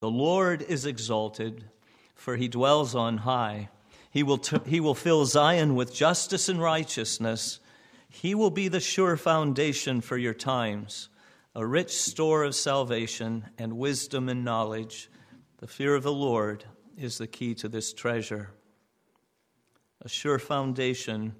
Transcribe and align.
The 0.00 0.10
Lord 0.10 0.62
is 0.62 0.86
exalted, 0.86 1.64
for 2.14 2.36
he 2.36 2.48
dwells 2.48 2.94
on 2.94 3.18
high. 3.18 3.68
He 4.10 4.22
will, 4.22 4.38
t- 4.38 4.56
he 4.64 4.80
will 4.80 4.94
fill 4.94 5.26
Zion 5.26 5.74
with 5.74 5.94
justice 5.94 6.48
and 6.48 6.60
righteousness. 6.60 7.60
He 8.08 8.34
will 8.34 8.50
be 8.50 8.68
the 8.68 8.80
sure 8.80 9.18
foundation 9.18 10.00
for 10.00 10.16
your 10.16 10.34
times, 10.34 11.10
a 11.54 11.66
rich 11.66 11.92
store 11.92 12.44
of 12.44 12.54
salvation 12.54 13.44
and 13.58 13.76
wisdom 13.76 14.30
and 14.30 14.42
knowledge. 14.42 15.10
The 15.58 15.66
fear 15.66 15.94
of 15.94 16.02
the 16.02 16.12
Lord 16.12 16.64
is 16.96 17.18
the 17.18 17.26
key 17.26 17.54
to 17.56 17.68
this 17.68 17.92
treasure. 17.92 18.50
A 20.02 20.08
sure 20.08 20.38
foundation 20.38 21.34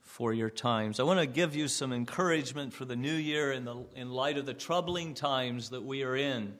for 0.00 0.34
your 0.34 0.50
times. 0.50 1.00
I 1.00 1.04
want 1.04 1.20
to 1.20 1.26
give 1.26 1.56
you 1.56 1.66
some 1.66 1.94
encouragement 1.94 2.74
for 2.74 2.84
the 2.84 2.94
new 2.96 3.14
year 3.14 3.52
in, 3.52 3.64
the, 3.64 3.86
in 3.96 4.10
light 4.10 4.36
of 4.36 4.44
the 4.44 4.52
troubling 4.52 5.14
times 5.14 5.70
that 5.70 5.82
we 5.82 6.02
are 6.02 6.14
in. 6.14 6.54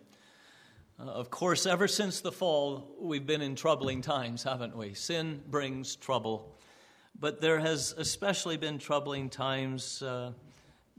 Uh, 1.00 1.04
of 1.04 1.30
course, 1.30 1.66
ever 1.66 1.88
since 1.88 2.20
the 2.20 2.32
fall, 2.32 2.94
we've 3.00 3.26
been 3.26 3.40
in 3.40 3.54
troubling 3.54 4.02
times, 4.02 4.42
haven't 4.42 4.76
we? 4.76 4.94
Sin 4.94 5.40
brings 5.48 5.96
trouble. 5.96 6.54
But 7.18 7.40
there 7.40 7.58
has 7.58 7.94
especially 7.96 8.56
been 8.56 8.78
troubling 8.78 9.30
times 9.30 10.02
uh, 10.02 10.32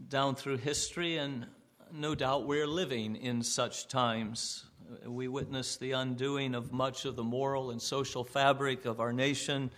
down 0.10 0.36
through 0.36 0.58
history, 0.58 1.18
and 1.18 1.46
no 1.92 2.16
doubt 2.16 2.48
we're 2.48 2.68
living 2.68 3.16
in 3.16 3.44
such 3.44 3.88
times. 3.88 4.66
We 5.06 5.28
witness 5.28 5.78
the 5.78 5.92
undoing 5.92 6.56
of 6.56 6.74
much 6.74 7.06
of 7.06 7.16
the 7.16 7.24
moral 7.24 7.72
and 7.72 7.82
social 7.82 8.24
fabric 8.24 8.86
of 8.86 9.00
our 9.00 9.14
nation, 9.14 9.72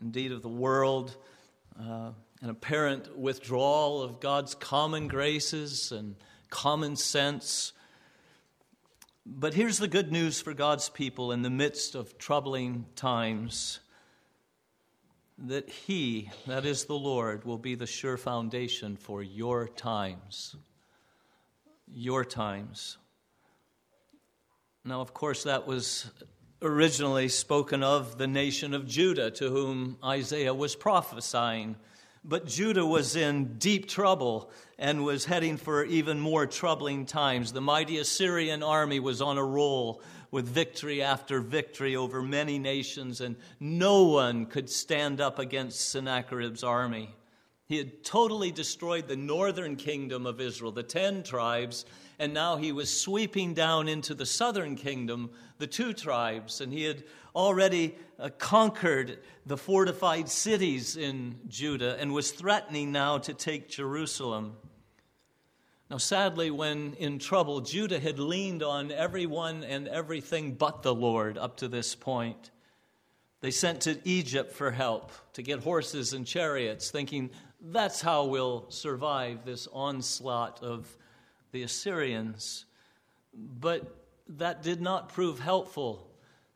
indeed 0.00 0.32
of 0.32 0.42
the 0.42 0.48
world, 0.48 1.16
uh, 1.78 2.10
an 2.40 2.50
apparent 2.50 3.16
withdrawal 3.18 4.02
of 4.02 4.20
God's 4.20 4.54
common 4.54 5.08
graces 5.08 5.90
and 5.90 6.14
common 6.50 6.94
sense 6.94 7.72
but 9.28 9.54
here's 9.54 9.78
the 9.78 9.88
good 9.88 10.12
news 10.12 10.40
for 10.40 10.54
God's 10.54 10.88
people 10.88 11.32
in 11.32 11.42
the 11.42 11.50
midst 11.50 11.96
of 11.96 12.16
troubling 12.16 12.86
times 12.94 13.80
that 15.36 15.68
He, 15.68 16.30
that 16.46 16.64
is 16.64 16.84
the 16.84 16.94
Lord, 16.94 17.44
will 17.44 17.58
be 17.58 17.74
the 17.74 17.86
sure 17.86 18.16
foundation 18.16 18.96
for 18.96 19.24
your 19.24 19.66
times. 19.66 20.54
Your 21.92 22.24
times. 22.24 22.98
Now, 24.84 25.00
of 25.00 25.12
course, 25.12 25.42
that 25.42 25.66
was 25.66 26.08
originally 26.62 27.28
spoken 27.28 27.82
of 27.82 28.18
the 28.18 28.28
nation 28.28 28.74
of 28.74 28.86
Judah 28.86 29.32
to 29.32 29.50
whom 29.50 29.98
Isaiah 30.04 30.54
was 30.54 30.76
prophesying. 30.76 31.74
But 32.28 32.46
Judah 32.48 32.84
was 32.84 33.14
in 33.14 33.56
deep 33.58 33.88
trouble 33.88 34.50
and 34.80 35.04
was 35.04 35.26
heading 35.26 35.56
for 35.56 35.84
even 35.84 36.18
more 36.18 36.44
troubling 36.44 37.06
times. 37.06 37.52
The 37.52 37.60
mighty 37.60 37.98
Assyrian 37.98 38.64
army 38.64 38.98
was 38.98 39.22
on 39.22 39.38
a 39.38 39.44
roll 39.44 40.02
with 40.32 40.48
victory 40.48 41.02
after 41.02 41.40
victory 41.40 41.94
over 41.94 42.20
many 42.20 42.58
nations, 42.58 43.20
and 43.20 43.36
no 43.60 44.02
one 44.04 44.46
could 44.46 44.68
stand 44.68 45.20
up 45.20 45.38
against 45.38 45.88
Sennacherib's 45.88 46.64
army. 46.64 47.14
He 47.66 47.78
had 47.78 48.02
totally 48.02 48.50
destroyed 48.50 49.06
the 49.06 49.16
northern 49.16 49.76
kingdom 49.76 50.26
of 50.26 50.40
Israel, 50.40 50.72
the 50.72 50.82
ten 50.82 51.22
tribes, 51.22 51.84
and 52.18 52.34
now 52.34 52.56
he 52.56 52.72
was 52.72 53.00
sweeping 53.00 53.54
down 53.54 53.88
into 53.88 54.14
the 54.14 54.26
southern 54.26 54.74
kingdom, 54.74 55.30
the 55.58 55.66
two 55.68 55.92
tribes, 55.92 56.60
and 56.60 56.72
he 56.72 56.82
had 56.82 57.04
already 57.36 57.94
uh, 58.18 58.30
conquered 58.38 59.18
the 59.44 59.58
fortified 59.58 60.28
cities 60.28 60.96
in 60.96 61.38
Judah 61.46 61.96
and 62.00 62.12
was 62.12 62.32
threatening 62.32 62.90
now 62.90 63.18
to 63.18 63.34
take 63.34 63.68
Jerusalem. 63.68 64.56
Now, 65.90 65.98
sadly, 65.98 66.50
when 66.50 66.94
in 66.94 67.18
trouble, 67.20 67.60
Judah 67.60 68.00
had 68.00 68.18
leaned 68.18 68.62
on 68.62 68.90
everyone 68.90 69.62
and 69.62 69.86
everything 69.86 70.54
but 70.54 70.82
the 70.82 70.94
Lord 70.94 71.38
up 71.38 71.58
to 71.58 71.68
this 71.68 71.94
point. 71.94 72.50
They 73.40 73.50
sent 73.52 73.82
to 73.82 74.00
Egypt 74.04 74.52
for 74.52 74.70
help 74.70 75.12
to 75.34 75.42
get 75.42 75.60
horses 75.60 76.14
and 76.14 76.26
chariots, 76.26 76.90
thinking 76.90 77.30
that's 77.60 78.00
how 78.00 78.24
we'll 78.24 78.64
survive 78.70 79.44
this 79.44 79.68
onslaught 79.72 80.62
of 80.62 80.96
the 81.52 81.62
Assyrians. 81.62 82.64
But 83.34 83.94
that 84.26 84.62
did 84.62 84.80
not 84.80 85.10
prove 85.10 85.38
helpful 85.38 86.05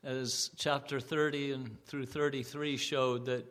as 0.03 0.50
chapter 0.56 0.99
30 0.99 1.53
and 1.53 1.84
through 1.87 2.06
33 2.06 2.77
showed 2.77 3.27
that 3.27 3.44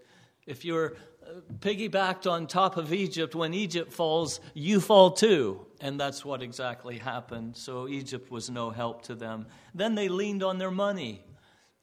if 0.47 0.65
you're 0.65 0.95
uh, 1.23 1.41
piggybacked 1.59 2.29
on 2.29 2.47
top 2.47 2.77
of 2.77 2.91
Egypt, 2.91 3.35
when 3.35 3.53
Egypt 3.53 3.93
falls, 3.93 4.39
you 4.53 4.79
fall 4.79 5.11
too. 5.11 5.65
And 5.79 5.99
that's 5.99 6.25
what 6.25 6.41
exactly 6.41 6.97
happened. 6.97 7.55
So 7.55 7.87
Egypt 7.87 8.31
was 8.31 8.49
no 8.49 8.71
help 8.71 9.03
to 9.03 9.15
them. 9.15 9.45
Then 9.75 9.95
they 9.95 10.09
leaned 10.09 10.43
on 10.43 10.57
their 10.57 10.71
money 10.71 11.23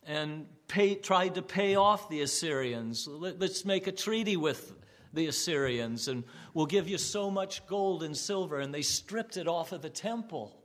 and 0.03 0.47
pay, 0.69 0.97
tried 0.97 1.37
to 1.37 1.43
pay 1.43 1.77
off 1.77 2.09
the 2.09 2.23
Assyrians. 2.23 3.07
Let, 3.07 3.39
let's 3.39 3.65
make 3.65 3.87
a 3.87 3.93
treaty 3.93 4.37
with 4.37 4.75
the 5.13 5.29
Assyrians 5.29 6.09
and 6.09 6.25
we'll 6.55 6.67
give 6.67 6.89
you 6.89 6.99
so 6.99 7.31
much 7.31 7.65
gold 7.69 8.03
and 8.03 8.17
silver. 8.17 8.59
And 8.59 8.75
they 8.75 8.83
stripped 8.83 9.37
it 9.37 9.47
off 9.47 9.71
of 9.71 9.81
the 9.81 9.91
temple, 9.91 10.61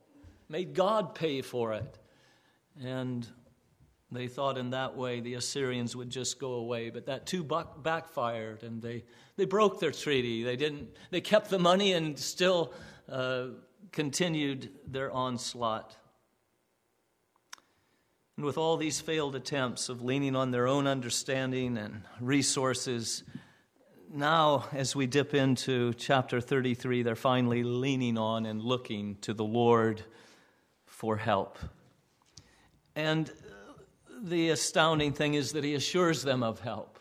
made 0.50 0.74
God 0.74 1.14
pay 1.14 1.42
for 1.42 1.74
it. 1.74 2.00
And 2.84 3.28
they 4.12 4.28
thought 4.28 4.58
in 4.58 4.72
that 4.72 4.98
way 4.98 5.22
the 5.22 5.36
Assyrians 5.36 5.96
would 5.96 6.10
just 6.10 6.38
go 6.40 6.54
away, 6.54 6.90
but 6.90 7.06
that 7.06 7.26
too 7.26 7.44
backfired, 7.44 8.64
and 8.64 8.82
they, 8.82 9.06
they 9.38 9.46
broke 9.46 9.80
their 9.80 9.92
treaty. 9.92 10.44
They 10.44 10.58
didn't. 10.58 10.90
They 11.12 11.22
kept 11.22 11.50
the 11.50 11.60
money 11.60 11.94
and 11.94 12.20
still 12.20 12.74
uh, 13.10 13.48
continued 13.92 14.70
their 14.86 15.12
onslaught. 15.12 15.96
And 18.36 18.46
with 18.46 18.58
all 18.58 18.76
these 18.76 19.00
failed 19.00 19.36
attempts 19.36 19.88
of 19.88 20.02
leaning 20.02 20.36
on 20.36 20.52
their 20.52 20.68
own 20.68 20.88
understanding 20.88 21.78
and 21.78 22.04
resources, 22.20 23.24
now 24.14 24.66
as 24.74 24.96
we 24.96 25.06
dip 25.06 25.34
into 25.34 25.94
chapter 25.94 26.42
33, 26.42 27.04
they're 27.04 27.16
finally 27.16 27.64
leaning 27.64 28.18
on 28.18 28.46
and 28.46 28.62
looking 28.62 29.16
to 29.22 29.34
the 29.34 29.46
Lord 29.46 30.04
for 30.86 31.18
help. 31.18 31.60
And 32.96 33.32
the 34.22 34.50
astounding 34.50 35.14
thing 35.14 35.34
is 35.34 35.54
that 35.54 35.64
he 35.64 35.74
assures 35.74 36.24
them 36.24 36.44
of 36.44 36.60
help, 36.60 37.00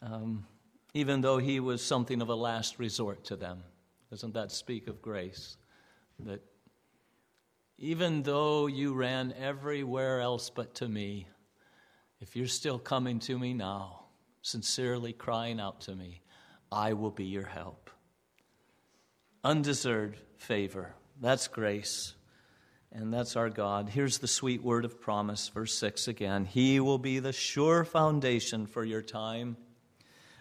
um, 0.00 0.46
even 0.94 1.20
though 1.20 1.38
he 1.38 1.60
was 1.60 1.82
something 1.82 2.22
of 2.22 2.28
a 2.28 2.34
last 2.34 2.78
resort 2.78 3.24
to 3.24 3.36
them. 3.36 3.62
Doesn't 4.10 4.34
that 4.34 4.52
speak 4.52 4.86
of 4.86 5.02
grace? 5.02 5.56
That 6.20 6.42
even 7.78 8.22
though 8.22 8.68
you 8.68 8.94
ran 8.94 9.34
everywhere 9.38 10.20
else 10.20 10.50
but 10.50 10.74
to 10.76 10.88
me, 10.88 11.26
if 12.20 12.36
you're 12.36 12.46
still 12.46 12.78
coming 12.78 13.18
to 13.20 13.38
me 13.38 13.52
now, 13.52 14.04
sincerely 14.42 15.12
crying 15.12 15.58
out 15.58 15.80
to 15.82 15.96
me, 15.96 16.22
I 16.70 16.92
will 16.92 17.10
be 17.10 17.24
your 17.24 17.46
help. 17.46 17.90
Undeserved 19.42 20.20
favor. 20.36 20.94
That's 21.20 21.48
grace 21.48 22.14
and 22.94 23.12
that's 23.12 23.34
our 23.34 23.50
God. 23.50 23.88
Here's 23.88 24.18
the 24.18 24.28
sweet 24.28 24.62
word 24.62 24.84
of 24.84 25.00
promise, 25.00 25.48
verse 25.48 25.74
6 25.74 26.06
again. 26.06 26.44
He 26.44 26.78
will 26.78 26.98
be 26.98 27.18
the 27.18 27.32
sure 27.32 27.84
foundation 27.84 28.66
for 28.66 28.84
your 28.84 29.02
time, 29.02 29.56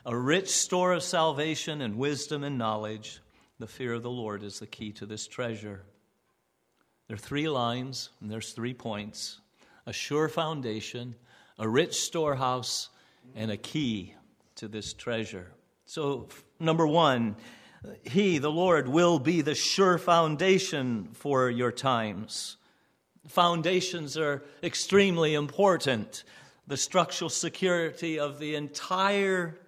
a 0.06 0.16
rich 0.16 0.50
store 0.50 0.94
of 0.94 1.02
salvation 1.02 1.82
and 1.82 1.98
wisdom 1.98 2.44
and 2.44 2.60
knowledge. 2.60 3.22
The 3.58 3.66
fear 3.66 3.94
of 3.94 4.04
the 4.04 4.12
Lord 4.12 4.44
is 4.44 4.60
the 4.60 4.68
key 4.68 4.92
to 4.94 5.08
this 5.08 5.26
treasure. 5.26 5.82
There 7.08 7.16
are 7.16 7.18
three 7.18 7.50
lines, 7.50 8.12
and 8.22 8.30
there's 8.30 8.52
three 8.52 8.74
points 8.74 9.40
a 9.88 9.92
sure 9.92 10.30
foundation, 10.30 11.16
a 11.58 11.68
rich 11.68 11.96
storehouse, 12.02 12.90
and 13.36 13.50
a 13.50 13.58
key 13.58 14.14
to 14.56 14.68
this 14.68 14.94
treasure. 14.94 15.52
So, 15.86 16.30
number 16.60 16.86
one, 16.86 17.36
he, 18.04 18.38
the 18.38 18.52
Lord, 18.52 18.88
will 18.88 19.20
be 19.20 19.42
the 19.42 19.56
sure 19.56 19.98
foundation 19.98 21.10
for 21.14 21.50
your 21.50 21.72
times. 21.72 22.58
Foundations 23.28 24.18
are 24.18 24.44
extremely 24.62 25.34
important. 25.34 26.24
The 26.68 26.78
structural 26.78 27.30
security 27.30 28.20
of 28.20 28.40
the 28.40 28.56
entire 28.56 29.60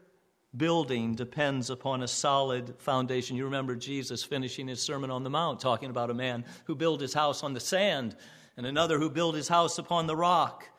building 0.56 1.16
depends 1.16 1.70
upon 1.70 2.04
a 2.04 2.08
solid 2.08 2.76
foundation. 2.78 3.36
You 3.36 3.46
remember 3.46 3.76
Jesus 3.76 4.24
finishing 4.24 4.68
his 4.68 4.82
Sermon 4.82 5.12
on 5.12 5.24
the 5.24 5.30
Mount 5.30 5.60
talking 5.60 5.90
about 5.90 6.10
a 6.10 6.14
man 6.14 6.46
who 6.66 6.76
built 6.76 7.02
his 7.02 7.14
house 7.14 7.44
on 7.44 7.54
the 7.54 7.60
sand 7.60 8.16
and 8.56 8.66
another 8.66 8.98
who 8.98 9.10
built 9.10 9.36
his 9.36 9.50
house 9.50 9.78
upon 9.78 10.08
the 10.08 10.16
rock 10.16 10.70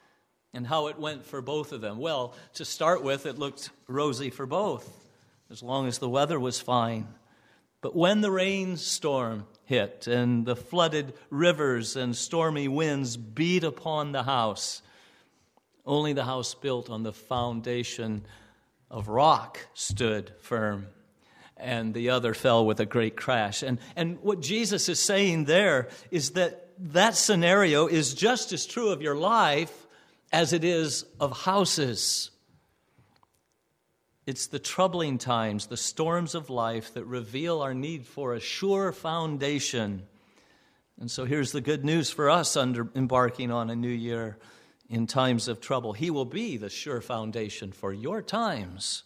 and 0.55 0.67
how 0.67 0.87
it 0.87 0.99
went 0.99 1.27
for 1.27 1.43
both 1.43 1.73
of 1.73 1.83
them. 1.83 1.99
Well, 1.99 2.35
to 2.55 2.65
start 2.65 3.03
with, 3.03 3.27
it 3.27 3.39
looked 3.39 3.71
rosy 3.87 4.31
for 4.31 4.47
both 4.47 4.91
as 5.51 5.63
long 5.63 5.87
as 5.87 5.99
the 5.99 6.09
weather 6.09 6.41
was 6.41 6.61
fine. 6.61 7.07
But 7.81 7.95
when 7.95 8.21
the 8.21 8.31
rainstorm 8.31 9.47
hit 9.65 10.07
and 10.07 10.47
the 10.47 10.57
flooded 10.57 11.15
rivers 11.31 11.97
and 11.97 12.17
stormy 12.17 12.69
winds 12.69 13.17
beat 13.17 13.65
upon 13.65 14.13
the 14.13 14.23
house, 14.23 14.83
only 15.85 16.13
the 16.13 16.25
house 16.25 16.55
built 16.55 16.91
on 16.91 17.03
the 17.03 17.13
foundation 17.13 18.25
of 18.91 19.09
rock 19.09 19.59
stood 19.75 20.33
firm, 20.41 20.87
and 21.57 21.95
the 21.95 22.11
other 22.11 22.35
fell 22.35 22.67
with 22.67 22.81
a 22.81 22.87
great 22.87 23.17
crash. 23.17 23.63
And, 23.63 23.79
and 23.95 24.21
what 24.21 24.41
Jesus 24.41 24.89
is 24.89 25.01
saying 25.01 25.45
there 25.45 25.89
is 26.11 26.33
that 26.33 26.69
that 26.79 27.17
scenario 27.17 27.87
is 27.87 28.15
just 28.15 28.53
as 28.53 28.67
true 28.67 28.91
of 28.91 29.01
your 29.01 29.17
life 29.17 29.87
as 30.33 30.53
it 30.53 30.65
is 30.65 31.05
of 31.19 31.33
houses. 31.33 32.31
It's 34.27 34.49
the 34.49 34.59
troubling 34.59 35.19
times, 35.19 35.69
the 35.69 35.77
storms 35.77 36.35
of 36.35 36.51
life 36.51 36.95
that 36.95 37.05
reveal 37.05 37.63
our 37.63 37.75
need 37.75 38.07
for 38.07 38.35
a 38.35 38.41
sure 38.41 38.91
foundation. 38.91 40.03
And 40.99 41.09
so 41.09 41.25
here's 41.25 41.53
the 41.53 41.61
good 41.61 41.85
news 41.85 42.11
for 42.11 42.29
us 42.29 42.57
under 42.57 42.89
embarking 42.97 43.53
on 43.53 43.71
a 43.71 43.77
new 43.77 43.89
year 43.89 44.37
in 44.89 45.07
times 45.07 45.47
of 45.47 45.61
trouble. 45.61 45.93
He 45.93 46.11
will 46.11 46.25
be 46.25 46.57
the 46.57 46.69
sure 46.69 47.01
foundation 47.01 47.71
for 47.71 47.93
your 47.93 48.21
times. 48.21 49.05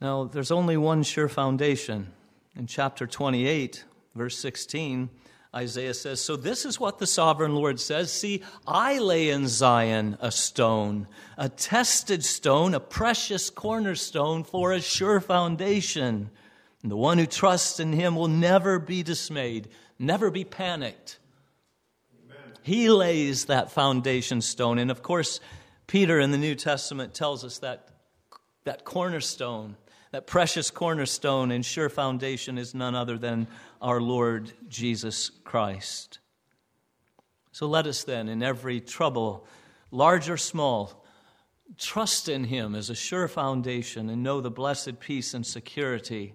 Now, 0.00 0.24
there's 0.24 0.50
only 0.52 0.76
one 0.76 1.02
sure 1.02 1.28
foundation. 1.28 2.12
In 2.54 2.68
chapter 2.68 3.06
28, 3.06 3.84
verse 4.14 4.38
16, 4.38 5.10
Isaiah 5.54 5.94
says, 5.94 6.20
So 6.20 6.36
this 6.36 6.64
is 6.64 6.80
what 6.80 6.98
the 6.98 7.06
sovereign 7.06 7.54
Lord 7.54 7.78
says 7.78 8.12
See, 8.12 8.42
I 8.66 8.98
lay 8.98 9.30
in 9.30 9.46
Zion 9.46 10.16
a 10.20 10.32
stone, 10.32 11.06
a 11.38 11.48
tested 11.48 12.24
stone, 12.24 12.74
a 12.74 12.80
precious 12.80 13.50
cornerstone 13.50 14.44
for 14.44 14.72
a 14.72 14.80
sure 14.80 15.20
foundation. 15.20 16.30
And 16.82 16.90
the 16.90 16.96
one 16.96 17.18
who 17.18 17.26
trusts 17.26 17.80
in 17.80 17.92
him 17.92 18.16
will 18.16 18.28
never 18.28 18.78
be 18.78 19.02
dismayed, 19.02 19.68
never 19.98 20.30
be 20.30 20.44
panicked. 20.44 21.18
Amen. 22.24 22.54
He 22.62 22.90
lays 22.90 23.46
that 23.46 23.70
foundation 23.70 24.40
stone. 24.42 24.78
And 24.78 24.90
of 24.90 25.02
course, 25.02 25.40
Peter 25.86 26.18
in 26.18 26.30
the 26.30 26.38
New 26.38 26.54
Testament 26.54 27.14
tells 27.14 27.44
us 27.44 27.58
that 27.58 27.88
that 28.64 28.84
cornerstone 28.84 29.76
that 30.14 30.28
precious 30.28 30.70
cornerstone 30.70 31.50
and 31.50 31.66
sure 31.66 31.88
foundation 31.88 32.56
is 32.56 32.72
none 32.72 32.94
other 32.94 33.18
than 33.18 33.48
our 33.84 34.00
Lord 34.00 34.52
Jesus 34.68 35.30
Christ. 35.44 36.18
So 37.52 37.66
let 37.66 37.86
us 37.86 38.02
then, 38.02 38.28
in 38.28 38.42
every 38.42 38.80
trouble, 38.80 39.46
large 39.90 40.28
or 40.28 40.36
small, 40.36 41.04
trust 41.78 42.28
in 42.28 42.44
Him 42.44 42.74
as 42.74 42.90
a 42.90 42.94
sure 42.94 43.28
foundation 43.28 44.08
and 44.08 44.22
know 44.22 44.40
the 44.40 44.50
blessed 44.50 44.98
peace 44.98 45.34
and 45.34 45.46
security 45.46 46.34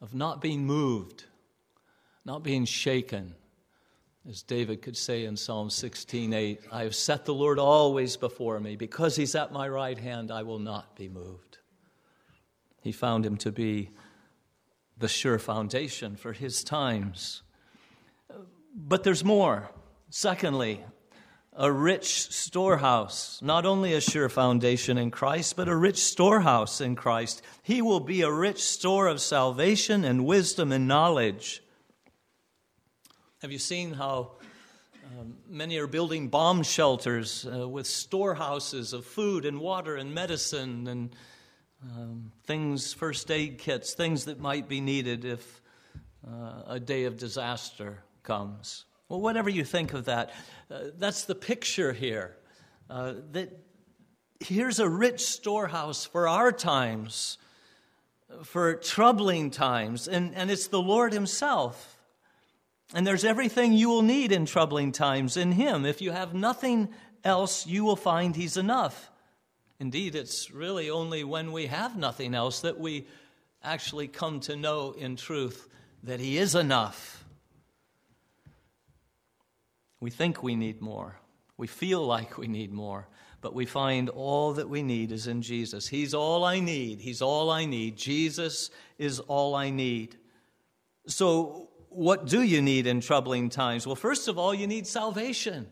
of 0.00 0.14
not 0.14 0.40
being 0.40 0.64
moved, 0.64 1.24
not 2.24 2.42
being 2.42 2.66
shaken. 2.66 3.34
As 4.28 4.42
David 4.42 4.82
could 4.82 4.96
say 4.96 5.24
in 5.24 5.36
Psalm 5.36 5.70
16:8, 5.70 6.58
I 6.70 6.82
have 6.82 6.94
set 6.94 7.24
the 7.24 7.34
Lord 7.34 7.58
always 7.58 8.16
before 8.16 8.60
me. 8.60 8.76
Because 8.76 9.16
he's 9.16 9.34
at 9.34 9.52
my 9.52 9.68
right 9.68 9.98
hand, 9.98 10.30
I 10.30 10.42
will 10.42 10.58
not 10.58 10.96
be 10.96 11.08
moved 11.08 11.46
he 12.86 12.92
found 12.92 13.26
him 13.26 13.36
to 13.36 13.50
be 13.50 13.90
the 14.96 15.08
sure 15.08 15.38
foundation 15.38 16.16
for 16.16 16.32
his 16.32 16.64
times. 16.64 17.42
But 18.74 19.04
there's 19.04 19.24
more. 19.24 19.70
Secondly, 20.10 20.84
a 21.52 21.72
rich 21.72 22.30
storehouse, 22.32 23.40
not 23.42 23.64
only 23.64 23.94
a 23.94 24.00
sure 24.00 24.28
foundation 24.28 24.98
in 24.98 25.10
Christ, 25.10 25.56
but 25.56 25.68
a 25.68 25.76
rich 25.76 26.02
storehouse 26.04 26.80
in 26.80 26.94
Christ. 26.96 27.42
He 27.62 27.80
will 27.80 28.00
be 28.00 28.22
a 28.22 28.30
rich 28.30 28.62
store 28.62 29.06
of 29.06 29.20
salvation 29.20 30.04
and 30.04 30.26
wisdom 30.26 30.70
and 30.70 30.86
knowledge. 30.86 31.62
Have 33.40 33.52
you 33.52 33.58
seen 33.58 33.94
how 33.94 34.32
um, 35.18 35.36
many 35.48 35.78
are 35.78 35.86
building 35.86 36.28
bomb 36.28 36.62
shelters 36.62 37.46
uh, 37.46 37.66
with 37.66 37.86
storehouses 37.86 38.92
of 38.92 39.06
food 39.06 39.46
and 39.46 39.60
water 39.60 39.96
and 39.96 40.12
medicine 40.12 40.86
and 40.86 41.16
um, 41.82 42.32
things, 42.44 42.92
first 42.92 43.30
aid 43.30 43.58
kits, 43.58 43.94
things 43.94 44.24
that 44.24 44.40
might 44.40 44.68
be 44.68 44.80
needed 44.80 45.24
if 45.24 45.60
uh, 46.26 46.62
a 46.66 46.80
day 46.80 47.04
of 47.04 47.16
disaster 47.16 48.02
comes. 48.22 48.84
Well, 49.08 49.20
whatever 49.20 49.48
you 49.48 49.64
think 49.64 49.92
of 49.92 50.06
that, 50.06 50.32
uh, 50.70 50.78
that's 50.98 51.24
the 51.24 51.34
picture 51.34 51.92
here. 51.92 52.36
Uh, 52.90 53.14
that 53.32 53.60
here's 54.40 54.78
a 54.78 54.88
rich 54.88 55.20
storehouse 55.20 56.04
for 56.04 56.28
our 56.28 56.50
times, 56.52 57.38
for 58.42 58.74
troubling 58.74 59.50
times, 59.50 60.08
and, 60.08 60.34
and 60.34 60.50
it's 60.50 60.68
the 60.68 60.80
Lord 60.80 61.12
Himself. 61.12 61.98
And 62.94 63.06
there's 63.06 63.24
everything 63.24 63.72
you 63.72 63.88
will 63.88 64.02
need 64.02 64.32
in 64.32 64.46
troubling 64.46 64.92
times 64.92 65.36
in 65.36 65.52
Him. 65.52 65.84
If 65.84 66.00
you 66.00 66.12
have 66.12 66.34
nothing 66.34 66.88
else, 67.24 67.66
you 67.66 67.84
will 67.84 67.96
find 67.96 68.34
He's 68.34 68.56
enough. 68.56 69.10
Indeed, 69.78 70.14
it's 70.14 70.50
really 70.50 70.88
only 70.88 71.22
when 71.24 71.52
we 71.52 71.66
have 71.66 71.96
nothing 71.96 72.34
else 72.34 72.60
that 72.60 72.78
we 72.78 73.06
actually 73.62 74.08
come 74.08 74.40
to 74.40 74.56
know 74.56 74.92
in 74.92 75.16
truth 75.16 75.68
that 76.02 76.20
He 76.20 76.38
is 76.38 76.54
enough. 76.54 77.24
We 80.00 80.10
think 80.10 80.42
we 80.42 80.56
need 80.56 80.80
more. 80.80 81.20
We 81.56 81.66
feel 81.66 82.06
like 82.06 82.38
we 82.38 82.48
need 82.48 82.72
more. 82.72 83.08
But 83.40 83.54
we 83.54 83.66
find 83.66 84.08
all 84.08 84.54
that 84.54 84.68
we 84.68 84.82
need 84.82 85.12
is 85.12 85.26
in 85.26 85.42
Jesus. 85.42 85.86
He's 85.86 86.14
all 86.14 86.44
I 86.44 86.58
need. 86.58 87.00
He's 87.00 87.22
all 87.22 87.50
I 87.50 87.64
need. 87.64 87.96
Jesus 87.96 88.70
is 88.98 89.20
all 89.20 89.54
I 89.54 89.70
need. 89.70 90.16
So, 91.06 91.68
what 91.88 92.26
do 92.26 92.42
you 92.42 92.60
need 92.60 92.86
in 92.86 93.00
troubling 93.00 93.48
times? 93.48 93.86
Well, 93.86 93.96
first 93.96 94.28
of 94.28 94.38
all, 94.38 94.54
you 94.54 94.66
need 94.66 94.86
salvation. 94.86 95.68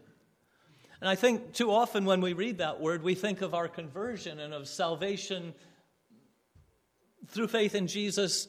And 1.04 1.10
I 1.10 1.16
think 1.16 1.52
too 1.52 1.70
often 1.70 2.06
when 2.06 2.22
we 2.22 2.32
read 2.32 2.56
that 2.56 2.80
word, 2.80 3.02
we 3.02 3.14
think 3.14 3.42
of 3.42 3.52
our 3.52 3.68
conversion 3.68 4.40
and 4.40 4.54
of 4.54 4.66
salvation 4.66 5.52
through 7.26 7.48
faith 7.48 7.74
in 7.74 7.88
Jesus 7.88 8.48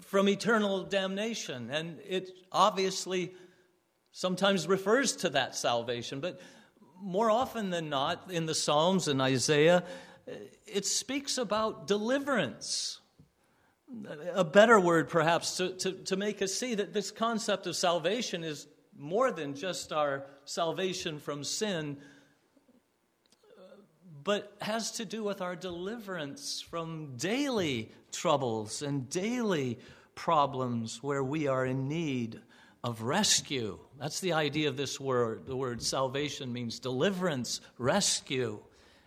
from 0.00 0.26
eternal 0.26 0.84
damnation. 0.84 1.68
And 1.70 1.98
it 2.08 2.30
obviously 2.50 3.34
sometimes 4.10 4.66
refers 4.66 5.16
to 5.16 5.28
that 5.28 5.54
salvation, 5.54 6.20
but 6.20 6.40
more 7.02 7.30
often 7.30 7.68
than 7.68 7.90
not 7.90 8.30
in 8.30 8.46
the 8.46 8.54
Psalms 8.54 9.06
and 9.06 9.20
Isaiah, 9.20 9.84
it 10.66 10.86
speaks 10.86 11.36
about 11.36 11.86
deliverance. 11.86 13.00
A 14.32 14.44
better 14.44 14.80
word, 14.80 15.10
perhaps, 15.10 15.58
to, 15.58 15.74
to, 15.74 15.92
to 15.92 16.16
make 16.16 16.40
us 16.40 16.54
see 16.54 16.74
that 16.74 16.94
this 16.94 17.10
concept 17.10 17.66
of 17.66 17.76
salvation 17.76 18.44
is 18.44 18.66
more 18.98 19.30
than 19.30 19.54
just 19.54 19.92
our 19.92 20.24
salvation 20.44 21.18
from 21.18 21.44
sin, 21.44 21.96
but 24.24 24.56
has 24.60 24.92
to 24.92 25.04
do 25.04 25.22
with 25.22 25.40
our 25.40 25.54
deliverance 25.54 26.60
from 26.60 27.16
daily 27.16 27.92
troubles 28.10 28.82
and 28.82 29.08
daily 29.08 29.78
problems 30.14 31.02
where 31.02 31.22
we 31.22 31.46
are 31.46 31.64
in 31.64 31.88
need 31.88 32.40
of 32.82 33.02
rescue. 33.02 33.78
That's 33.98 34.20
the 34.20 34.32
idea 34.32 34.68
of 34.68 34.76
this 34.76 34.98
word. 34.98 35.46
The 35.46 35.56
word 35.56 35.82
salvation 35.82 36.52
means 36.52 36.78
deliverance, 36.78 37.60
rescue. 37.78 38.60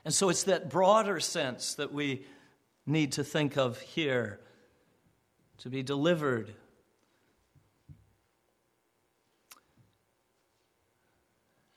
And 0.06 0.14
so 0.14 0.30
it's 0.30 0.44
that 0.44 0.70
broader 0.70 1.20
sense 1.20 1.76
that 1.76 1.94
we 1.94 2.26
need 2.86 3.14
to 3.14 3.24
think 3.24 3.58
of 3.58 3.80
here 3.80 4.40
to 5.60 5.70
be 5.70 5.84
delivered 5.84 6.54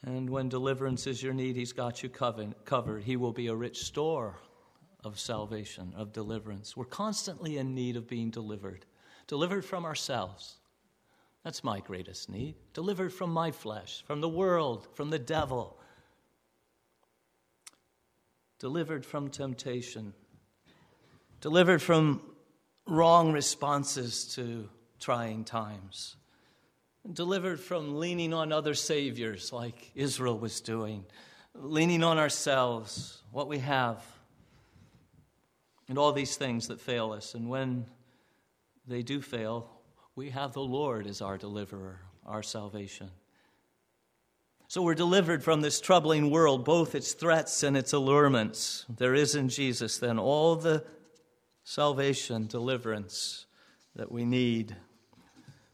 And 0.04 0.28
when 0.28 0.48
deliverance 0.48 1.06
is 1.06 1.22
your 1.22 1.32
need, 1.32 1.56
He's 1.56 1.72
got 1.72 2.02
you 2.02 2.08
covered. 2.08 3.02
He 3.04 3.16
will 3.16 3.32
be 3.32 3.46
a 3.46 3.54
rich 3.54 3.84
store 3.84 4.36
of 5.04 5.18
salvation, 5.18 5.92
of 5.96 6.12
deliverance. 6.12 6.76
We're 6.76 6.84
constantly 6.84 7.58
in 7.58 7.74
need 7.74 7.96
of 7.96 8.08
being 8.08 8.30
delivered, 8.30 8.84
delivered 9.26 9.64
from 9.64 9.84
ourselves. 9.84 10.56
That's 11.44 11.64
my 11.64 11.80
greatest 11.80 12.28
need. 12.28 12.54
Delivered 12.72 13.12
from 13.12 13.30
my 13.30 13.50
flesh, 13.50 14.02
from 14.06 14.20
the 14.20 14.28
world, 14.28 14.86
from 14.94 15.10
the 15.10 15.18
devil. 15.18 15.78
Delivered 18.58 19.04
from 19.04 19.28
temptation. 19.28 20.14
Delivered 21.40 21.82
from 21.82 22.22
wrong 22.86 23.32
responses 23.32 24.34
to 24.36 24.68
trying 25.00 25.44
times 25.44 26.16
delivered 27.10 27.58
from 27.58 27.98
leaning 27.98 28.32
on 28.32 28.52
other 28.52 28.74
saviors 28.74 29.52
like 29.52 29.90
Israel 29.94 30.38
was 30.38 30.60
doing, 30.60 31.04
leaning 31.54 32.02
on 32.02 32.18
ourselves, 32.18 33.22
what 33.32 33.48
we 33.48 33.58
have, 33.58 34.04
and 35.88 35.98
all 35.98 36.12
these 36.12 36.36
things 36.36 36.68
that 36.68 36.80
fail 36.80 37.12
us. 37.12 37.34
And 37.34 37.48
when 37.48 37.86
they 38.86 39.02
do 39.02 39.20
fail, 39.20 39.68
we 40.14 40.30
have 40.30 40.52
the 40.52 40.60
Lord 40.60 41.06
as 41.06 41.20
our 41.20 41.36
deliverer, 41.36 42.00
our 42.24 42.42
salvation. 42.42 43.10
So 44.68 44.80
we're 44.80 44.94
delivered 44.94 45.42
from 45.42 45.60
this 45.60 45.80
troubling 45.80 46.30
world, 46.30 46.64
both 46.64 46.94
its 46.94 47.12
threats 47.12 47.62
and 47.62 47.76
its 47.76 47.92
allurements. 47.92 48.86
There 48.88 49.14
is 49.14 49.34
in 49.34 49.50
Jesus 49.50 49.98
then 49.98 50.18
all 50.18 50.56
the 50.56 50.84
salvation, 51.64 52.46
deliverance 52.46 53.44
that 53.94 54.10
we 54.10 54.24
need. 54.24 54.76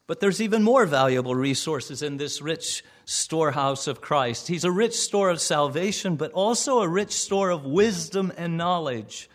But 0.08 0.20
there's 0.20 0.40
even 0.40 0.62
more 0.62 0.86
valuable 0.86 1.34
resources 1.34 2.02
in 2.02 2.16
this 2.16 2.40
rich 2.40 2.82
storehouse 3.04 3.86
of 3.86 4.00
Christ. 4.00 4.48
He's 4.48 4.64
a 4.64 4.72
rich 4.72 4.94
store 4.94 5.28
of 5.28 5.38
salvation, 5.38 6.16
but 6.16 6.32
also 6.32 6.80
a 6.80 6.88
rich 6.88 7.12
store 7.12 7.50
of 7.50 7.66
wisdom 7.66 8.32
and 8.38 8.56
knowledge. 8.56 9.28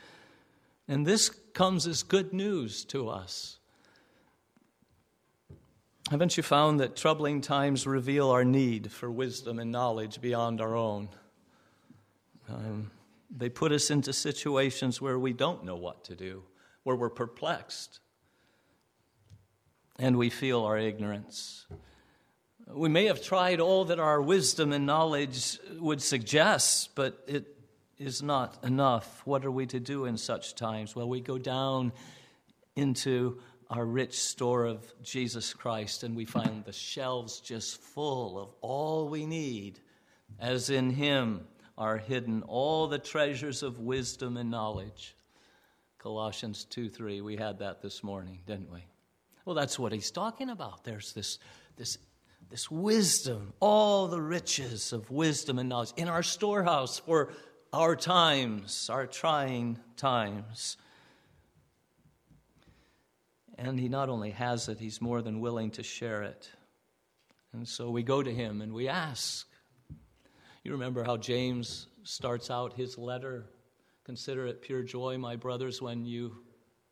And 0.88 1.06
this 1.06 1.30
comes 1.30 1.86
as 1.86 2.02
good 2.02 2.34
news 2.34 2.86
to 2.86 3.08
us. 3.08 3.60
Haven't 6.10 6.38
you 6.38 6.44
found 6.44 6.80
that 6.80 6.96
troubling 6.96 7.42
times 7.42 7.86
reveal 7.86 8.32
our 8.32 8.44
need 8.44 8.92
for 8.92 9.12
wisdom 9.12 9.60
and 9.60 9.72
knowledge 9.72 10.22
beyond 10.22 10.60
our 10.60 10.76
own? 10.76 11.08
Um, 12.50 12.90
they 13.30 13.48
put 13.48 13.72
us 13.72 13.92
into 13.92 14.12
situations 14.12 15.00
where 15.00 15.20
we 15.20 15.34
don't 15.34 15.66
know 15.66 15.76
what 15.76 16.04
to 16.06 16.16
do, 16.16 16.44
where 16.82 16.96
we're 16.96 17.12
perplexed, 17.12 18.00
and 20.00 20.18
we 20.18 20.30
feel 20.30 20.64
our 20.64 20.78
ignorance. 20.78 21.66
We 22.68 22.90
may 22.90 23.06
have 23.06 23.22
tried 23.22 23.60
all 23.60 23.86
that 23.86 24.00
our 24.00 24.22
wisdom 24.22 24.72
and 24.72 24.86
knowledge 24.86 25.60
would 25.80 26.02
suggest, 26.02 26.96
but 26.96 27.24
it 27.28 27.54
is 27.98 28.24
not 28.24 28.64
enough. 28.64 29.22
What 29.26 29.46
are 29.46 29.52
we 29.52 29.66
to 29.68 29.80
do 29.80 30.06
in 30.06 30.18
such 30.18 30.56
times? 30.56 30.96
Well, 30.96 31.08
we 31.08 31.22
go 31.22 31.38
down 31.38 31.92
into 32.76 33.40
our 33.70 33.86
rich 33.86 34.20
store 34.20 34.66
of 34.66 34.86
Jesus 35.04 35.54
Christ 35.54 36.04
and 36.04 36.16
we 36.16 36.26
find 36.26 36.64
the 36.64 36.74
shelves 36.74 37.40
just 37.40 37.82
full 37.82 38.40
of 38.40 38.54
all 38.62 39.10
we 39.10 39.26
need, 39.26 39.80
as 40.40 40.70
in 40.70 40.90
Him 40.90 41.48
are 41.78 41.98
hidden 41.98 42.44
all 42.44 42.88
the 42.88 43.00
treasures 43.00 43.64
of 43.64 43.80
wisdom 43.80 44.38
and 44.38 44.52
knowledge. 44.52 45.16
Colossians 45.98 46.66
2 46.66 46.90
3, 46.90 47.22
we 47.22 47.36
had 47.36 47.60
that 47.60 47.82
this 47.82 48.04
morning, 48.04 48.40
didn't 48.46 48.72
we? 48.72 48.86
Well, 49.46 49.56
that's 49.56 49.78
what 49.78 49.92
he's 49.92 50.12
talking 50.12 50.50
about. 50.50 50.84
There's 50.84 51.14
this, 51.14 51.38
this, 51.76 51.98
this 52.50 52.72
wisdom, 52.72 53.54
all 53.60 54.08
the 54.08 54.22
riches 54.22 54.94
of 54.94 55.10
wisdom 55.12 55.60
and 55.60 55.68
knowledge 55.70 55.94
in 55.98 56.08
our 56.08 56.24
storehouse 56.24 57.00
for 57.00 57.34
our 57.74 57.96
times, 57.96 58.90
our 58.90 59.06
trying 59.06 59.80
times. 59.98 60.78
And 63.58 63.80
he 63.80 63.90
not 63.90 64.10
only 64.10 64.32
has 64.32 64.70
it, 64.70 64.80
he's 64.80 65.02
more 65.02 65.22
than 65.22 65.40
willing 65.40 65.72
to 65.72 65.84
share 65.84 66.24
it. 66.24 66.50
And 67.52 67.68
so 67.68 67.90
we 67.90 68.02
go 68.02 68.24
to 68.24 68.34
him 68.34 68.62
and 68.62 68.74
we 68.74 68.88
ask. 68.88 69.48
You 70.64 70.72
remember 70.72 71.04
how 71.04 71.18
James 71.18 71.88
starts 72.04 72.50
out 72.50 72.74
his 72.74 72.98
letter? 72.98 73.46
Consider 74.06 74.48
it 74.48 74.62
pure 74.62 74.82
joy, 74.82 75.18
my 75.18 75.36
brothers, 75.36 75.82
when 75.82 76.06
you 76.06 76.38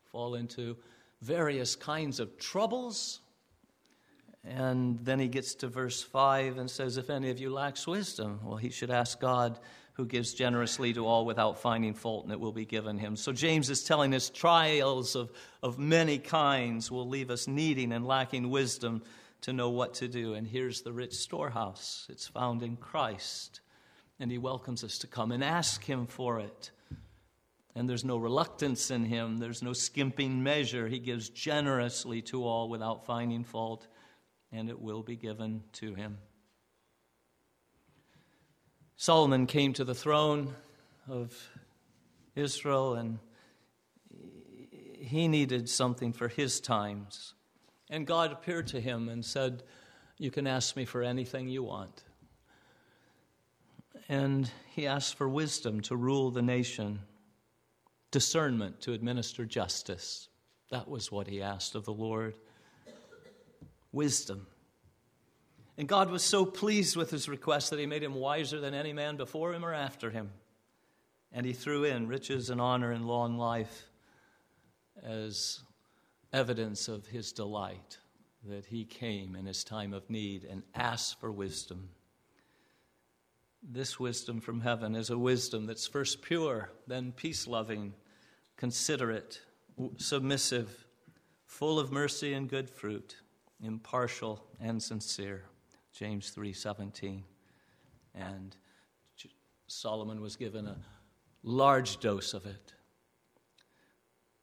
fall 0.04 0.34
into 0.34 0.76
various 1.22 1.76
kinds 1.76 2.20
of 2.20 2.36
troubles. 2.38 3.20
And 4.44 4.98
then 5.04 5.20
he 5.20 5.28
gets 5.28 5.54
to 5.56 5.68
verse 5.68 6.02
5 6.02 6.58
and 6.58 6.70
says, 6.70 6.96
If 6.96 7.08
any 7.08 7.30
of 7.30 7.38
you 7.38 7.50
lacks 7.50 7.86
wisdom, 7.86 8.40
well, 8.44 8.56
he 8.56 8.70
should 8.70 8.90
ask 8.90 9.20
God 9.20 9.58
who 9.94 10.06
gives 10.06 10.34
generously 10.34 10.92
to 10.94 11.06
all 11.06 11.24
without 11.24 11.60
finding 11.60 11.94
fault, 11.94 12.24
and 12.24 12.32
it 12.32 12.40
will 12.40 12.52
be 12.52 12.64
given 12.64 12.98
him. 12.98 13.14
So 13.14 13.30
James 13.32 13.68
is 13.70 13.84
telling 13.84 14.14
us 14.14 14.30
trials 14.30 15.14
of, 15.14 15.30
of 15.62 15.78
many 15.78 16.18
kinds 16.18 16.90
will 16.90 17.06
leave 17.06 17.30
us 17.30 17.46
needing 17.46 17.92
and 17.92 18.06
lacking 18.06 18.50
wisdom 18.50 19.02
to 19.42 19.52
know 19.52 19.70
what 19.70 19.94
to 19.94 20.08
do. 20.08 20.34
And 20.34 20.46
here's 20.46 20.82
the 20.82 20.92
rich 20.92 21.14
storehouse 21.14 22.06
it's 22.08 22.26
found 22.26 22.62
in 22.62 22.76
Christ. 22.76 23.60
And 24.18 24.30
he 24.30 24.38
welcomes 24.38 24.82
us 24.84 24.98
to 24.98 25.06
come 25.06 25.32
and 25.32 25.42
ask 25.42 25.84
him 25.84 26.06
for 26.06 26.38
it. 26.40 26.70
And 27.74 27.88
there's 27.88 28.04
no 28.04 28.18
reluctance 28.18 28.90
in 28.90 29.04
him, 29.04 29.38
there's 29.38 29.62
no 29.62 29.72
skimping 29.72 30.42
measure. 30.42 30.88
He 30.88 30.98
gives 30.98 31.30
generously 31.30 32.20
to 32.22 32.44
all 32.44 32.68
without 32.68 33.06
finding 33.06 33.44
fault, 33.44 33.86
and 34.52 34.68
it 34.68 34.80
will 34.80 35.02
be 35.02 35.16
given 35.16 35.62
to 35.74 35.94
him. 35.94 36.18
Solomon 38.96 39.46
came 39.46 39.72
to 39.72 39.84
the 39.84 39.94
throne 39.94 40.54
of 41.08 41.36
Israel 42.36 42.94
and 42.94 43.18
he 45.00 45.28
needed 45.28 45.68
something 45.68 46.12
for 46.12 46.28
his 46.28 46.60
times. 46.60 47.34
And 47.90 48.06
God 48.06 48.32
appeared 48.32 48.68
to 48.68 48.80
him 48.80 49.08
and 49.08 49.24
said, 49.24 49.64
You 50.18 50.30
can 50.30 50.46
ask 50.46 50.76
me 50.76 50.84
for 50.84 51.02
anything 51.02 51.48
you 51.48 51.62
want. 51.62 52.04
And 54.08 54.50
he 54.70 54.86
asked 54.86 55.16
for 55.16 55.28
wisdom 55.28 55.80
to 55.82 55.96
rule 55.96 56.30
the 56.30 56.42
nation, 56.42 57.00
discernment 58.12 58.80
to 58.82 58.92
administer 58.92 59.44
justice. 59.44 60.28
That 60.70 60.88
was 60.88 61.10
what 61.10 61.26
he 61.26 61.42
asked 61.42 61.74
of 61.74 61.84
the 61.84 61.92
Lord. 61.92 62.34
Wisdom. 63.90 64.46
And 65.76 65.88
God 65.88 66.10
was 66.10 66.22
so 66.22 66.46
pleased 66.46 66.96
with 66.96 67.10
his 67.10 67.28
request 67.28 67.70
that 67.70 67.78
he 67.80 67.86
made 67.86 68.02
him 68.02 68.14
wiser 68.14 68.60
than 68.60 68.74
any 68.74 68.92
man 68.92 69.16
before 69.16 69.52
him 69.52 69.64
or 69.64 69.74
after 69.74 70.10
him. 70.10 70.30
And 71.32 71.44
he 71.44 71.52
threw 71.52 71.84
in 71.84 72.06
riches 72.06 72.50
and 72.50 72.60
honor 72.60 72.92
and 72.92 73.06
long 73.06 73.38
life 73.38 73.88
as 75.02 75.60
evidence 76.32 76.88
of 76.88 77.06
his 77.06 77.32
delight 77.32 77.98
that 78.44 78.66
he 78.66 78.84
came 78.84 79.34
in 79.36 79.46
his 79.46 79.64
time 79.64 79.92
of 79.92 80.08
need 80.10 80.44
and 80.44 80.62
asked 80.74 81.20
for 81.20 81.30
wisdom. 81.30 81.88
This 83.62 84.00
wisdom 84.00 84.40
from 84.40 84.60
heaven 84.60 84.96
is 84.96 85.10
a 85.10 85.18
wisdom 85.18 85.66
that's 85.66 85.86
first 85.86 86.20
pure, 86.22 86.70
then 86.86 87.12
peace 87.12 87.46
loving, 87.46 87.94
considerate, 88.62 89.40
submissive, 89.96 90.86
full 91.46 91.80
of 91.80 91.90
mercy 91.90 92.32
and 92.32 92.48
good 92.48 92.70
fruit, 92.70 93.16
impartial 93.60 94.40
and 94.60 94.80
sincere. 94.80 95.42
James 95.92 96.30
3:17. 96.30 97.24
And 98.14 98.56
Solomon 99.66 100.20
was 100.20 100.36
given 100.36 100.68
a 100.68 100.78
large 101.42 101.98
dose 101.98 102.34
of 102.34 102.46
it. 102.46 102.72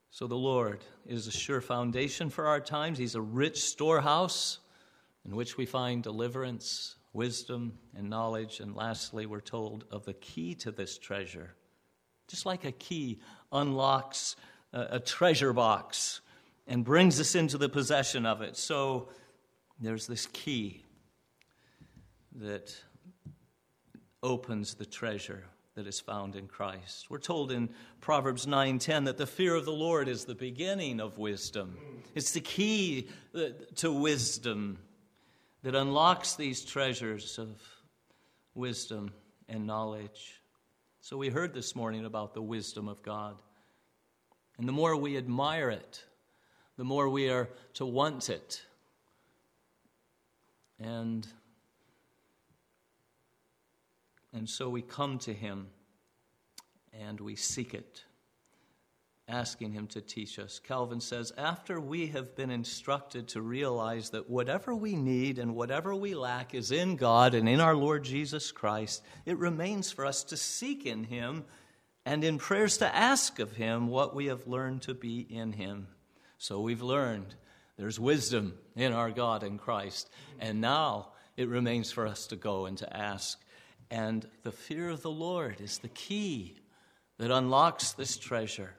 So 0.10 0.28
the 0.28 0.36
Lord 0.36 0.84
is 1.06 1.28
a 1.28 1.32
sure 1.32 1.62
foundation 1.62 2.30
for 2.30 2.46
our 2.46 2.60
times. 2.60 2.98
He's 2.98 3.16
a 3.16 3.22
rich 3.22 3.62
storehouse 3.62 4.60
in 5.24 5.34
which 5.34 5.56
we 5.56 5.66
find 5.66 6.04
deliverance, 6.04 6.98
wisdom, 7.14 7.80
and 7.96 8.10
knowledge. 8.10 8.60
And 8.60 8.76
lastly, 8.76 9.26
we're 9.26 9.40
told 9.40 9.86
of 9.90 10.04
the 10.04 10.16
key 10.16 10.56
to 10.56 10.74
this 10.74 10.98
treasure. 10.98 11.56
Just 12.28 12.46
like 12.46 12.66
a 12.66 12.72
key 12.74 13.22
unlocks 13.51 14.36
a, 14.74 15.00
treasure 15.00 15.53
box 15.53 16.22
and 16.68 16.84
brings 16.84 17.20
us 17.20 17.36
into 17.36 17.58
the 17.58 17.70
possession 17.70 18.25
of 18.25 18.41
it. 18.41 18.56
So 18.56 19.10
there's 19.79 20.08
this 20.08 20.27
key 20.27 20.84
that 22.36 22.75
opens 24.22 24.75
the 24.75 24.86
treasure 24.86 25.46
that 25.75 25.88
is 25.88 26.00
found 26.00 26.36
in 26.36 26.48
Christ. 26.48 27.10
We're 27.10 27.20
told 27.20 27.51
in 27.51 27.70
Proverbs 28.01 28.46
9:10 28.46 29.06
that 29.06 29.18
the 29.18 29.25
fear 29.25 29.56
of 29.56 29.65
the 29.65 29.74
Lord 29.74 30.08
is 30.08 30.25
the 30.25 30.36
beginning 30.36 31.00
of 31.00 31.18
wisdom. 31.18 31.77
It's 32.15 32.32
the 32.32 32.41
key 32.41 33.08
uh, 33.34 33.50
to 33.75 33.91
wisdom 33.91 34.79
that 35.63 35.75
unlocks 35.75 36.36
these 36.36 36.65
treasures 36.65 37.39
of 37.39 37.62
wisdom 38.53 39.13
and 39.48 39.65
knowledge. 39.65 40.41
So 41.01 41.18
we 41.18 41.29
heard 41.29 41.53
this 41.53 41.75
morning 41.75 42.06
about 42.06 42.34
the 42.34 42.41
wisdom 42.41 42.88
of 42.88 43.01
God. 43.01 43.36
And 44.58 44.68
the 44.68 44.74
more 44.74 44.96
we 44.98 45.18
admire 45.18 45.70
it, 45.70 46.03
the 46.77 46.84
more 46.84 47.08
we 47.10 47.29
are 47.29 47.50
to 47.75 47.86
want 47.86 48.29
it. 48.29 48.62
And 50.79 51.25
and 54.34 54.48
so 54.48 54.70
we 54.70 54.82
come 54.82 55.18
to 55.20 55.34
him 55.34 55.68
and 56.94 57.20
we 57.20 57.36
seek 57.36 57.74
it, 57.74 58.03
asking 59.29 59.71
him 59.71 59.88
to 59.88 60.01
teach 60.01 60.39
us. 60.39 60.59
Calvin 60.59 61.00
says, 61.00 61.31
after 61.38 61.79
we 61.79 62.07
have 62.07 62.36
been 62.36 62.50
instructed 62.50 63.29
to 63.29 63.41
realize 63.41 64.09
that 64.09 64.29
whatever 64.29 64.75
we 64.75 64.95
need 64.95 65.39
and 65.39 65.55
whatever 65.55 65.95
we 65.95 66.15
lack 66.15 66.53
is 66.53 66.71
in 66.71 66.95
God 66.95 67.33
and 67.33 67.48
in 67.48 67.62
our 67.62 67.75
Lord 67.75 68.03
Jesus 68.03 68.51
Christ, 68.51 69.03
it 69.25 69.38
remains 69.38 69.91
for 69.91 70.05
us 70.05 70.24
to 70.25 70.38
seek 70.38 70.86
in 70.86 71.03
him 71.05 71.45
and 72.05 72.24
in 72.24 72.38
prayers 72.38 72.79
to 72.79 72.95
ask 72.95 73.39
of 73.39 73.53
him 73.53 73.88
what 73.88 74.15
we 74.15 74.25
have 74.25 74.48
learned 74.48 74.81
to 74.83 74.93
be 74.93 75.19
in 75.19 75.53
him. 75.53 75.88
So 76.38 76.59
we've 76.59 76.81
learned 76.81 77.36
there's 77.77 78.00
wisdom 78.00 78.57
in 78.75 78.91
our 78.91 79.12
God 79.12 79.43
in 79.43 79.57
Christ. 79.57 80.09
And 80.39 80.59
now 80.59 81.09
it 81.38 81.48
remains 81.48 81.91
for 81.91 82.07
us 82.07 82.27
to 82.27 82.36
go 82.36 82.65
and 82.65 82.77
to 82.79 82.98
ask 82.98 83.39
and 83.91 84.27
the 84.43 84.51
fear 84.51 84.89
of 84.89 85.01
the 85.01 85.09
Lord 85.09 85.62
is 85.62 85.79
the 85.79 85.89
key 85.89 86.55
that 87.17 87.31
unlocks 87.31 87.93
this 87.93 88.17
treasure, 88.17 88.75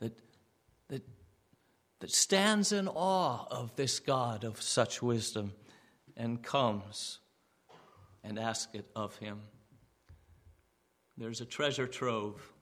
that, 0.00 0.18
that, 0.88 1.02
that 2.00 2.10
stands 2.10 2.72
in 2.72 2.88
awe 2.88 3.46
of 3.50 3.74
this 3.76 4.00
God 4.00 4.44
of 4.44 4.60
such 4.60 5.02
wisdom 5.02 5.52
and 6.16 6.42
comes 6.42 7.18
and 8.22 8.38
asks 8.38 8.74
it 8.74 8.86
of 8.96 9.16
him. 9.16 9.40
There's 11.16 11.40
a 11.40 11.46
treasure 11.46 11.86
trove, 11.86 12.52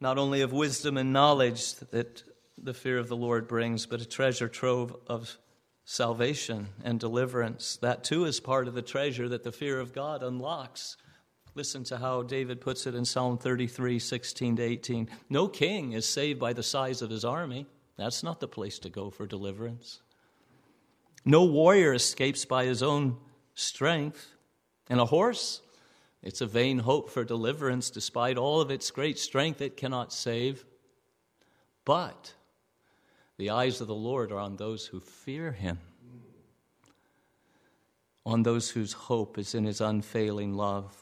not 0.00 0.18
only 0.18 0.42
of 0.42 0.52
wisdom 0.52 0.96
and 0.96 1.12
knowledge 1.12 1.74
that 1.76 2.22
the 2.58 2.74
fear 2.74 2.98
of 2.98 3.08
the 3.08 3.16
Lord 3.16 3.48
brings, 3.48 3.86
but 3.86 4.00
a 4.00 4.06
treasure 4.06 4.48
trove 4.48 4.94
of 5.06 5.38
salvation 5.84 6.68
and 6.84 7.00
deliverance. 7.00 7.78
That 7.80 8.04
too 8.04 8.24
is 8.24 8.40
part 8.40 8.68
of 8.68 8.74
the 8.74 8.82
treasure 8.82 9.28
that 9.28 9.42
the 9.42 9.52
fear 9.52 9.80
of 9.80 9.92
God 9.92 10.22
unlocks. 10.22 10.96
Listen 11.54 11.84
to 11.84 11.98
how 11.98 12.22
David 12.22 12.62
puts 12.62 12.86
it 12.86 12.94
in 12.94 13.04
Psalm 13.04 13.36
33, 13.36 13.98
16 13.98 14.56
to 14.56 14.62
18. 14.62 15.08
No 15.28 15.48
king 15.48 15.92
is 15.92 16.08
saved 16.08 16.40
by 16.40 16.54
the 16.54 16.62
size 16.62 17.02
of 17.02 17.10
his 17.10 17.24
army. 17.24 17.66
That's 17.96 18.22
not 18.22 18.40
the 18.40 18.48
place 18.48 18.78
to 18.80 18.88
go 18.88 19.10
for 19.10 19.26
deliverance. 19.26 20.00
No 21.26 21.44
warrior 21.44 21.92
escapes 21.92 22.46
by 22.46 22.64
his 22.64 22.82
own 22.82 23.18
strength. 23.54 24.34
And 24.88 24.98
a 24.98 25.04
horse, 25.04 25.60
it's 26.22 26.40
a 26.40 26.46
vain 26.46 26.78
hope 26.78 27.10
for 27.10 27.22
deliverance. 27.22 27.90
Despite 27.90 28.38
all 28.38 28.62
of 28.62 28.70
its 28.70 28.90
great 28.90 29.18
strength, 29.18 29.60
it 29.60 29.76
cannot 29.76 30.12
save. 30.12 30.64
But 31.84 32.32
the 33.36 33.50
eyes 33.50 33.82
of 33.82 33.88
the 33.88 33.94
Lord 33.94 34.32
are 34.32 34.38
on 34.38 34.56
those 34.56 34.86
who 34.86 35.00
fear 35.00 35.52
him, 35.52 35.80
on 38.24 38.42
those 38.42 38.70
whose 38.70 38.92
hope 38.94 39.36
is 39.36 39.54
in 39.54 39.64
his 39.64 39.82
unfailing 39.82 40.54
love. 40.54 41.01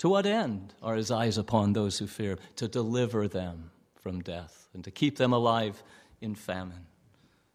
To 0.00 0.08
what 0.08 0.24
end 0.24 0.72
are 0.82 0.94
his 0.94 1.10
eyes 1.10 1.36
upon 1.36 1.74
those 1.74 1.98
who 1.98 2.06
fear? 2.06 2.38
To 2.56 2.68
deliver 2.68 3.28
them 3.28 3.70
from 3.96 4.22
death 4.22 4.66
and 4.72 4.82
to 4.84 4.90
keep 4.90 5.18
them 5.18 5.34
alive 5.34 5.82
in 6.22 6.34
famine. 6.34 6.86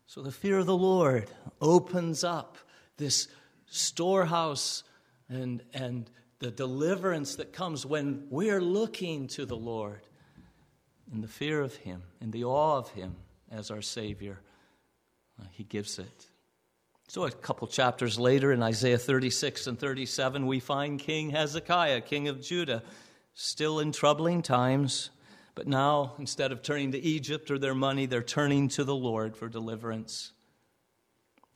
So 0.06 0.22
the 0.22 0.32
fear 0.32 0.60
of 0.60 0.68
the 0.68 0.78
Lord 0.78 1.28
opens 1.60 2.24
up 2.24 2.60
this 2.98 3.30
storehouse 3.66 4.84
and, 5.28 5.64
and 5.74 6.08
the 6.38 6.52
deliverance 6.52 7.38
that 7.38 7.52
comes 7.52 7.84
when 7.84 8.28
we're 8.30 8.62
looking 8.62 9.26
to 9.30 9.48
the 9.48 9.58
Lord 9.58 10.02
in 11.12 11.22
the 11.22 11.28
fear 11.28 11.62
of 11.62 11.76
Him, 11.76 12.04
in 12.22 12.30
the 12.30 12.44
awe 12.44 12.78
of 12.78 12.90
Him 12.92 13.16
as 13.52 13.72
our 13.72 13.82
Savior. 13.82 14.40
Uh, 15.42 15.46
he 15.52 15.64
gives 15.64 15.98
it. 15.98 16.28
So, 17.08 17.26
a 17.26 17.32
couple 17.32 17.68
chapters 17.68 18.18
later 18.18 18.52
in 18.52 18.64
Isaiah 18.64 18.98
36 18.98 19.68
and 19.68 19.80
37, 19.80 20.48
we 20.48 20.60
find 20.60 21.00
King 21.00 21.30
Hezekiah, 21.30 22.02
king 22.02 22.28
of 22.28 22.42
Judah, 22.42 22.82
still 23.36 23.80
in 23.80 23.92
troubling 23.92 24.42
times. 24.42 25.12
But 25.54 25.68
now, 25.68 26.16
instead 26.18 26.52
of 26.52 26.64
turning 26.64 26.92
to 26.94 27.00
Egypt 27.00 27.52
or 27.52 27.60
their 27.60 27.76
money, 27.76 28.08
they're 28.08 28.24
turning 28.24 28.70
to 28.70 28.84
the 28.84 28.96
Lord 28.96 29.38
for 29.38 29.48
deliverance. 29.48 30.34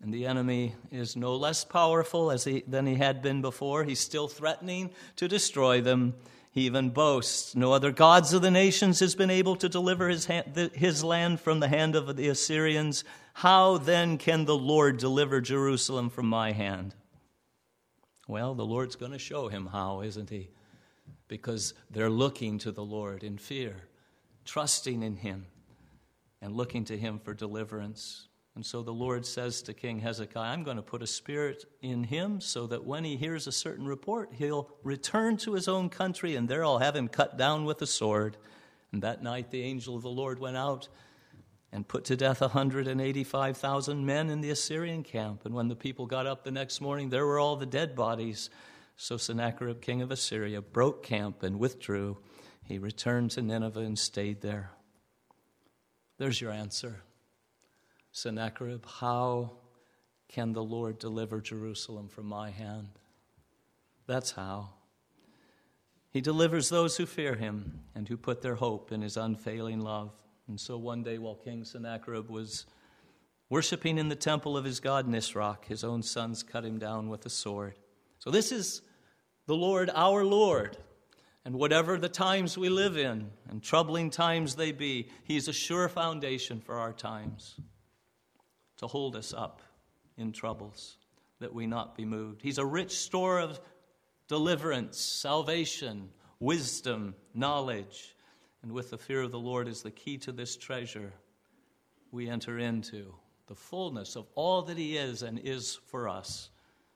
And 0.02 0.14
the 0.14 0.28
enemy 0.28 0.76
is 0.92 1.18
no 1.18 1.36
less 1.36 1.66
powerful 1.66 2.32
as 2.32 2.46
he, 2.46 2.64
than 2.66 2.86
he 2.86 2.96
had 2.96 3.22
been 3.22 3.42
before. 3.42 3.84
He's 3.84 4.00
still 4.00 4.30
threatening 4.30 4.92
to 5.18 5.28
destroy 5.28 5.82
them. 5.82 6.14
He 6.52 6.62
even 6.62 6.92
boasts, 6.92 7.56
No 7.56 7.74
other 7.74 7.92
gods 7.92 8.34
of 8.34 8.42
the 8.42 8.50
nations 8.50 9.02
has 9.02 9.14
been 9.14 9.30
able 9.30 9.56
to 9.58 9.68
deliver 9.68 10.08
his, 10.08 10.26
hand, 10.26 10.72
his 10.74 11.04
land 11.04 11.42
from 11.42 11.60
the 11.60 11.68
hand 11.68 11.96
of 11.96 12.16
the 12.16 12.30
Assyrians. 12.30 13.04
How 13.40 13.78
then 13.78 14.18
can 14.18 14.44
the 14.44 14.58
Lord 14.58 14.98
deliver 14.98 15.40
Jerusalem 15.40 16.10
from 16.10 16.26
my 16.26 16.52
hand? 16.52 16.94
Well, 18.28 18.54
the 18.54 18.66
Lord's 18.66 18.98
going 18.98 19.14
to 19.14 19.18
show 19.18 19.48
him 19.48 19.68
how, 19.68 20.02
isn't 20.02 20.30
he? 20.30 20.50
Because 21.30 21.74
they're 21.90 22.10
looking 22.10 22.58
to 22.58 22.74
the 22.74 22.84
Lord 22.84 23.24
in 23.24 23.38
fear 23.38 23.78
trusting 24.44 25.04
in 25.04 25.16
him 25.16 25.46
and 26.42 26.54
looking 26.54 26.84
to 26.84 26.98
him 26.98 27.18
for 27.18 27.34
deliverance. 27.34 28.28
And 28.56 28.66
so 28.66 28.84
the 28.84 28.92
Lord 28.92 29.26
says 29.26 29.62
to 29.62 29.74
King 29.74 30.00
Hezekiah, 30.00 30.52
I'm 30.52 30.66
going 30.66 30.76
to 30.76 30.84
put 30.84 31.02
a 31.02 31.08
spirit 31.08 31.64
in 31.82 32.04
him 32.04 32.42
so 32.42 32.68
that 32.68 32.84
when 32.84 33.06
he 33.06 33.16
hears 33.16 33.48
a 33.48 33.54
certain 33.54 33.86
report, 33.86 34.34
he'll 34.34 34.70
return 34.84 35.38
to 35.38 35.54
his 35.54 35.70
own 35.70 35.88
country, 35.88 36.36
and 36.36 36.50
there 36.50 36.66
I'll 36.66 36.80
have 36.80 36.96
him 36.96 37.08
cut 37.08 37.38
down 37.38 37.64
with 37.64 37.82
a 37.82 37.88
sword. 37.88 38.36
And 38.92 39.02
that 39.04 39.24
night 39.24 39.50
the 39.50 39.64
angel 39.64 39.96
of 39.96 40.02
the 40.02 40.10
Lord 40.10 40.40
went 40.40 40.58
out 40.58 40.90
and 41.72 41.88
put 41.88 42.06
to 42.06 42.16
death 42.16 42.42
185,000 42.42 44.06
men 44.06 44.30
in 44.30 44.42
the 44.42 44.50
Assyrian 44.50 45.04
camp. 45.04 45.46
And 45.46 45.54
when 45.54 45.68
the 45.68 45.76
people 45.76 46.06
got 46.06 46.26
up 46.26 46.44
the 46.44 46.52
next 46.52 46.82
morning, 46.82 47.10
there 47.10 47.26
were 47.26 47.40
all 47.40 47.56
the 47.56 47.66
dead 47.66 47.96
bodies. 47.96 48.50
So 48.96 49.18
Sennacherib, 49.18 49.82
king 49.82 50.02
of 50.02 50.12
Assyria, 50.12 50.62
broke 50.62 51.04
camp 51.04 51.44
and 51.44 51.60
withdrew. 51.60 52.18
He 52.64 52.80
returned 52.80 53.32
to 53.32 53.42
Nineveh 53.42 53.80
and 53.80 53.98
stayed 53.98 54.42
there. 54.42 54.72
There's 56.18 56.42
your 56.42 56.52
answer. 56.52 57.04
Sennacherib, 58.12 58.86
how 58.86 59.54
can 60.28 60.54
the 60.54 60.64
Lord 60.64 61.00
deliver 61.00 61.40
Jerusalem 61.40 62.10
from 62.10 62.26
my 62.26 62.50
hand? 62.50 62.90
That's 64.08 64.32
how. 64.32 64.72
He 66.12 66.22
delivers 66.22 66.70
those 66.70 66.98
who 66.98 67.06
fear 67.06 67.36
him 67.36 67.82
and 67.94 68.08
who 68.08 68.18
put 68.18 68.42
their 68.42 68.56
hope 68.56 68.92
in 68.92 69.02
his 69.02 69.16
unfailing 69.16 69.80
love. 69.80 70.12
And 70.50 70.60
so 70.60 70.78
one 70.80 71.04
day, 71.04 71.20
while 71.20 71.36
King 71.36 71.64
Sennacherib 71.64 72.28
was 72.28 72.66
worshiping 73.50 74.00
in 74.00 74.10
the 74.10 74.16
temple 74.16 74.58
of 74.58 74.66
his 74.66 74.80
god 74.80 75.08
Nisroch, 75.08 75.66
his 75.66 75.84
own 75.84 76.02
sons 76.02 76.42
cut 76.42 76.66
him 76.66 76.80
down 76.80 77.08
with 77.08 77.24
a 77.28 77.30
sword. 77.30 77.76
So, 78.18 78.32
this 78.32 78.52
is 78.52 78.82
the 79.46 79.56
Lord, 79.56 79.92
our 79.94 80.26
Lord, 80.26 80.76
and 81.46 81.54
whatever 81.54 82.00
the 82.00 82.10
times 82.10 82.58
we 82.58 82.68
live 82.68 82.98
in, 82.98 83.30
and 83.48 83.62
troubling 83.62 84.10
times 84.10 84.56
they 84.56 84.72
be, 84.72 85.10
He's 85.24 85.48
a 85.48 85.54
sure 85.54 85.88
foundation 85.88 86.62
for 86.62 86.76
our 86.76 86.94
times 86.94 87.60
to 88.78 88.88
hold 88.88 89.16
us 89.16 89.34
up 89.34 89.62
in 90.18 90.32
troubles, 90.32 90.98
that 91.40 91.54
we 91.54 91.68
not 91.68 91.96
be 91.96 92.06
moved. 92.06 92.42
He's 92.42 92.58
a 92.58 92.66
rich 92.66 92.98
store 92.98 93.40
of 93.40 93.60
deliverance, 94.28 95.00
salvation, 95.00 96.10
wisdom, 96.40 97.14
knowledge. 97.36 98.16
And 98.62 98.72
with 98.72 98.90
the 98.90 98.98
fear 98.98 99.22
of 99.22 99.32
the 99.32 99.40
Lord 99.40 99.68
is 99.68 99.82
the 99.82 99.92
key 99.92 100.18
to 100.20 100.32
this 100.32 100.58
treasure, 100.58 101.14
we 102.12 102.30
enter 102.30 102.60
into 102.60 103.14
the 103.48 103.56
fullness 103.56 104.16
of 104.16 104.28
all 104.36 104.62
that 104.64 104.78
He 104.78 104.98
is 104.98 105.24
and 105.24 105.40
is 105.40 105.80
for 105.88 106.10
us. 106.10 106.50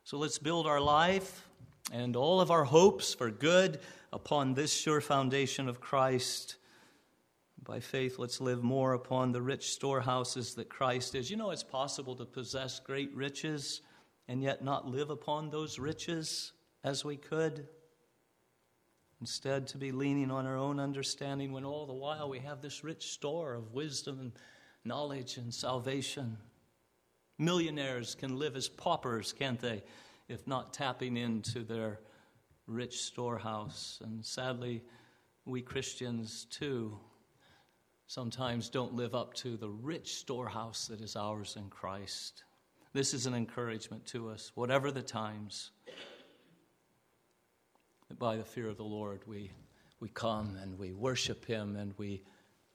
So 0.04 0.18
let's 0.18 0.38
build 0.38 0.68
our 0.68 0.82
life 0.82 1.48
and 1.92 2.16
all 2.16 2.42
of 2.42 2.52
our 2.52 2.64
hopes 2.64 3.14
for 3.14 3.32
good 3.32 3.80
upon 4.12 4.54
this 4.54 4.74
sure 4.74 5.02
foundation 5.02 5.70
of 5.70 5.80
Christ. 5.80 6.58
By 7.64 7.80
faith, 7.80 8.20
let's 8.20 8.42
live 8.42 8.62
more 8.62 8.94
upon 8.94 9.32
the 9.32 9.42
rich 9.42 9.72
storehouses 9.72 10.56
that 10.56 10.70
Christ 10.70 11.16
is. 11.16 11.32
You 11.32 11.38
know, 11.38 11.52
it's 11.52 11.64
possible 11.64 12.16
to 12.18 12.26
possess 12.26 12.80
great 12.80 13.14
riches 13.16 13.82
and 14.28 14.44
yet 14.44 14.64
not 14.64 14.88
live 14.88 15.10
upon 15.10 15.50
those 15.50 15.80
riches 15.80 16.52
as 16.84 17.06
we 17.06 17.16
could. 17.16 17.68
Instead, 19.24 19.66
to 19.66 19.78
be 19.78 19.94
leaning 19.94 20.30
on 20.30 20.46
our 20.46 20.58
own 20.58 20.82
understanding 20.82 21.54
when 21.54 21.64
all 21.64 21.86
the 21.86 21.94
while 21.94 22.28
we 22.28 22.40
have 22.40 22.62
this 22.62 22.84
rich 22.84 23.12
store 23.12 23.54
of 23.54 23.74
wisdom 23.74 24.20
and 24.20 24.34
knowledge 24.84 25.38
and 25.38 25.54
salvation. 25.54 26.38
Millionaires 27.40 28.16
can 28.16 28.38
live 28.38 28.58
as 28.58 28.68
paupers, 28.68 29.32
can't 29.32 29.62
they? 29.62 29.82
if 30.28 30.46
not 30.46 30.74
tapping 30.74 31.16
into 31.16 31.64
their 31.64 32.02
rich 32.68 33.04
storehouse. 33.04 34.02
And 34.04 34.26
sadly, 34.26 34.84
we 35.46 35.62
Christians 35.62 36.46
too 36.50 37.00
sometimes 38.08 38.70
don't 38.70 38.94
live 38.94 39.16
up 39.16 39.34
to 39.36 39.56
the 39.56 39.70
rich 39.70 40.16
storehouse 40.16 40.88
that 40.88 41.00
is 41.00 41.16
ours 41.16 41.56
in 41.58 41.70
Christ. 41.70 42.44
This 42.92 43.14
is 43.14 43.26
an 43.26 43.34
encouragement 43.34 44.06
to 44.08 44.30
us, 44.30 44.52
whatever 44.56 44.92
the 44.92 45.02
times, 45.02 45.72
by 48.20 48.38
the 48.38 48.44
fear 48.44 48.70
of 48.70 48.78
the 48.78 48.84
Lord 48.84 49.22
we, 49.28 49.52
we 50.00 50.10
come 50.10 50.58
and 50.62 50.78
we 50.78 50.94
worship 50.94 51.46
Him 51.46 51.76
and 51.76 51.94
we 51.98 52.24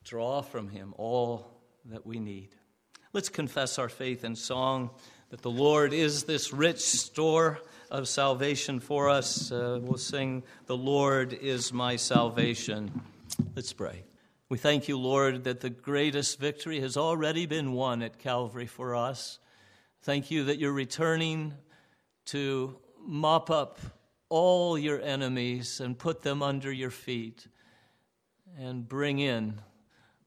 draw 0.05 0.43
from 0.43 0.69
Him 0.69 0.95
all 0.97 1.47
that 1.87 2.07
we 2.07 2.19
need. 2.19 2.51
Let's 3.13 3.29
confess 3.29 3.79
our 3.79 3.89
faith 3.89 4.25
in 4.25 4.37
song 4.37 4.91
that 5.31 5.43
the 5.43 5.51
Lord 5.51 5.93
is 5.93 6.25
this 6.25 6.53
rich 6.53 6.81
store 6.81 7.61
of 7.91 8.09
salvation 8.09 8.81
for 8.81 9.09
us. 9.09 9.51
Uh, 9.51 9.79
we'll 9.83 9.99
sing, 9.99 10.43
The 10.67 10.77
Lord 10.77 11.33
is 11.33 11.73
my 11.73 11.97
salvation. 11.97 13.03
Let's 13.55 13.73
pray. 13.73 14.05
We 14.49 14.59
thank 14.59 14.89
you, 14.89 14.99
Lord, 14.99 15.45
that 15.45 15.61
the 15.61 15.71
greatest 15.71 16.39
victory 16.39 16.81
has 16.81 16.97
already 16.97 17.47
been 17.47 17.73
won 17.73 18.03
at 18.03 18.19
Calvary 18.19 18.67
for 18.67 18.95
us. 18.95 19.39
Thank 20.03 20.31
you 20.31 20.45
that 20.45 20.59
you're 20.59 20.73
returning 20.73 21.55
to 22.27 22.79
mop 23.05 23.51
up 23.51 23.79
all 24.29 24.79
your 24.79 25.01
enemies 25.01 25.81
and 25.81 25.99
put 25.99 26.23
them 26.23 26.43
under 26.43 26.71
your 26.71 26.91
feet 26.91 27.47
and 28.59 28.87
bring 28.87 29.19
in 29.19 29.61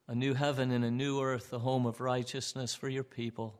a 0.08 0.16
new 0.16 0.34
heaven 0.34 0.72
and 0.72 0.84
a 0.84 0.92
new 0.92 1.22
earth, 1.22 1.54
a 1.54 1.60
home 1.60 1.86
of 1.86 2.02
righteousness 2.02 2.74
for 2.74 2.90
your 2.90 3.04
people. 3.04 3.60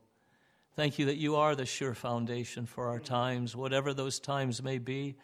Thank 0.76 0.98
you 0.98 1.06
that 1.06 1.18
you 1.18 1.36
are 1.36 1.56
the 1.56 1.66
sure 1.66 1.94
foundation 1.94 2.66
for 2.66 2.88
our 2.88 3.00
times, 3.00 3.56
whatever 3.56 3.94
those 3.94 4.20
times 4.20 4.64
may 4.64 4.78
be. 4.78 5.16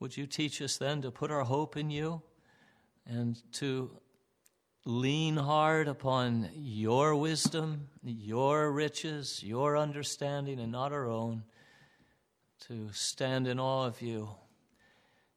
Would 0.00 0.16
you 0.16 0.26
teach 0.26 0.60
us 0.60 0.76
then 0.76 1.02
to 1.02 1.10
put 1.10 1.30
our 1.30 1.44
hope 1.44 1.76
in 1.76 1.90
you 1.90 2.22
and 3.06 3.40
to 3.54 3.90
lean 4.84 5.36
hard 5.36 5.88
upon 5.88 6.48
your 6.54 7.14
wisdom, 7.14 7.88
your 8.04 8.70
riches, 8.70 9.42
your 9.42 9.76
understanding, 9.76 10.60
and 10.60 10.72
not 10.72 10.92
our 10.92 11.08
own, 11.08 11.42
to 12.66 12.88
stand 12.92 13.46
in 13.46 13.58
awe 13.58 13.86
of 13.86 14.02
you 14.02 14.30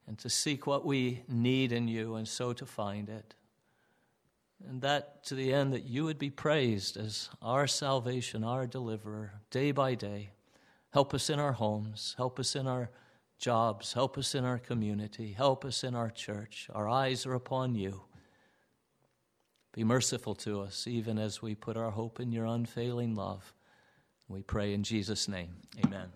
and 0.08 0.18
to 0.20 0.30
seek 0.30 0.68
what 0.68 0.86
we 0.86 1.24
need 1.28 1.72
in 1.72 1.88
you 1.88 2.16
and 2.16 2.28
so 2.28 2.54
to 2.54 2.66
find 2.66 3.10
it 3.10 3.36
and 4.68 4.82
that 4.82 5.24
to 5.26 5.36
the 5.36 5.54
end 5.54 5.74
that 5.74 5.86
you 5.86 6.04
would 6.04 6.20
be 6.20 6.30
praised 6.30 6.98
as 6.98 7.30
our 7.42 7.68
salvation, 7.68 8.44
our 8.44 8.68
deliverer, 8.68 9.34
day 9.50 9.72
by 9.72 9.96
day. 9.96 10.32
Help 10.92 11.14
us 11.14 11.30
in 11.30 11.40
our 11.40 11.54
homes, 11.54 12.16
help 12.18 12.40
us 12.40 12.56
in 12.56 12.68
our 12.68 12.90
jobs, 13.40 13.94
help 13.94 14.18
us 14.18 14.36
in 14.36 14.44
our 14.44 14.60
community, 14.60 15.32
help 15.32 15.66
us 15.66 15.84
in 15.84 15.96
our 15.96 16.10
church. 16.10 16.70
Our 16.74 16.90
eyes 16.90 17.26
are 17.26 17.34
upon 17.34 17.76
you. 17.76 18.04
Be 19.74 19.84
merciful 19.84 20.36
to 20.36 20.62
us, 20.62 20.86
even 20.86 21.18
as 21.18 21.42
we 21.42 21.56
put 21.56 21.78
our 21.78 21.92
hope 21.92 22.20
in 22.20 22.32
your 22.32 22.46
unfailing 22.46 23.16
love. 23.16 23.54
We 24.28 24.42
pray 24.42 24.74
in 24.74 24.84
Jesus' 24.84 25.28
name. 25.28 25.56
Amen. 25.84 26.10